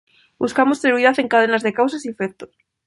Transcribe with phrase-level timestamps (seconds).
[0.39, 2.49] Buscamos seguridad en cadenas de causas y efectos.